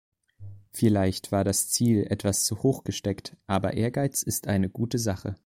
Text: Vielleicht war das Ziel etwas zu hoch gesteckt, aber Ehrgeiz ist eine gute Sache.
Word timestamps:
Vielleicht 0.71 1.31
war 1.31 1.43
das 1.43 1.69
Ziel 1.69 2.07
etwas 2.09 2.43
zu 2.45 2.63
hoch 2.63 2.83
gesteckt, 2.83 3.37
aber 3.45 3.75
Ehrgeiz 3.75 4.23
ist 4.23 4.47
eine 4.47 4.67
gute 4.67 4.97
Sache. 4.97 5.35